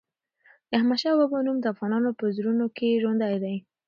د 0.69 0.71
احمد 0.79 0.97
شاه 1.01 1.15
بابا 1.19 1.39
نوم 1.45 1.57
د 1.61 1.65
افغانانو 1.73 2.09
په 2.19 2.25
زړونو 2.37 2.65
کې 2.77 2.99
ژوندی 3.01 3.35
دی. 3.43 3.55